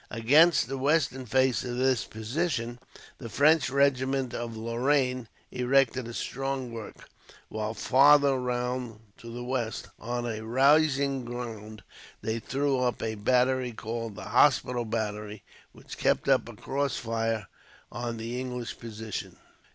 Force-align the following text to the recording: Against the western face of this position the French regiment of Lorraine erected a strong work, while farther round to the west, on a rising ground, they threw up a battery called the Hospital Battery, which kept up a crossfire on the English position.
Against 0.09 0.67
the 0.67 0.79
western 0.79 1.27
face 1.27 1.63
of 1.63 1.77
this 1.77 2.05
position 2.05 2.79
the 3.19 3.29
French 3.29 3.69
regiment 3.69 4.33
of 4.33 4.57
Lorraine 4.57 5.27
erected 5.51 6.07
a 6.07 6.13
strong 6.15 6.71
work, 6.71 7.07
while 7.49 7.75
farther 7.75 8.39
round 8.39 8.99
to 9.19 9.31
the 9.31 9.43
west, 9.43 9.89
on 9.99 10.25
a 10.25 10.41
rising 10.41 11.23
ground, 11.23 11.83
they 12.23 12.39
threw 12.39 12.79
up 12.79 13.03
a 13.03 13.13
battery 13.13 13.73
called 13.73 14.15
the 14.15 14.23
Hospital 14.25 14.85
Battery, 14.85 15.43
which 15.71 15.99
kept 15.99 16.27
up 16.27 16.49
a 16.49 16.55
crossfire 16.55 17.45
on 17.91 18.17
the 18.17 18.39
English 18.39 18.79
position. 18.79 19.37